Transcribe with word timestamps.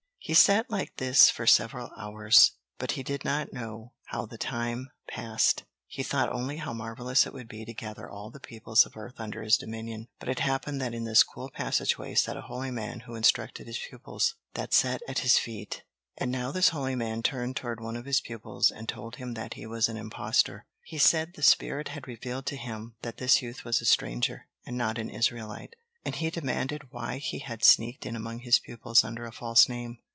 He 0.23 0.35
sat 0.35 0.69
like 0.69 0.97
this 0.97 1.31
for 1.31 1.47
several 1.47 1.89
hours, 1.97 2.53
but 2.77 2.91
he 2.91 3.01
did 3.01 3.25
not 3.25 3.51
know 3.51 3.93
how 4.05 4.27
the 4.27 4.37
time 4.37 4.91
passed. 5.09 5.63
He 5.87 6.03
thought 6.03 6.31
only 6.31 6.57
how 6.57 6.73
marvelous 6.73 7.25
it 7.25 7.33
would 7.33 7.49
be 7.49 7.65
to 7.65 7.73
gather 7.73 8.07
all 8.07 8.29
the 8.29 8.39
peoples 8.39 8.85
of 8.85 8.95
earth 8.95 9.15
under 9.17 9.41
his 9.41 9.57
dominion. 9.57 10.07
But 10.19 10.29
it 10.29 10.39
happened 10.39 10.79
that 10.79 10.93
in 10.93 11.05
this 11.05 11.23
cool 11.23 11.49
passageway 11.49 12.13
sat 12.13 12.37
a 12.37 12.43
holy 12.43 12.69
man 12.69 13.01
who 13.01 13.15
instructed 13.15 13.65
his 13.65 13.79
pupils, 13.79 14.35
that 14.53 14.75
sat 14.75 15.01
at 15.07 15.19
his 15.19 15.39
feet. 15.39 15.83
And 16.15 16.31
now 16.31 16.51
this 16.51 16.69
holy 16.69 16.95
man 16.95 17.23
turned 17.23 17.55
toward 17.57 17.81
one 17.81 17.97
of 17.97 18.05
his 18.05 18.21
pupils 18.21 18.69
and 18.69 18.87
told 18.87 19.15
him 19.15 19.33
that 19.33 19.55
he 19.55 19.65
was 19.65 19.89
an 19.89 19.97
impostor. 19.97 20.67
He 20.83 20.99
said 20.99 21.33
the 21.33 21.41
spirit 21.41 21.89
had 21.89 22.07
revealed 22.07 22.45
to 22.45 22.57
him 22.57 22.95
that 23.01 23.17
this 23.17 23.41
youth 23.41 23.65
was 23.65 23.81
a 23.81 23.85
stranger, 23.85 24.47
and 24.67 24.77
not 24.77 24.99
an 24.99 25.09
Israelite. 25.09 25.75
And 26.05 26.13
he 26.15 26.29
demanded 26.29 26.83
why 26.91 27.17
he 27.17 27.39
had 27.39 27.63
sneaked 27.63 28.05
in 28.05 28.15
among 28.15 28.41
his 28.41 28.59
pupils 28.59 29.03
under 29.03 29.25
a 29.25 29.31
false 29.33 29.67
name. 29.67 29.97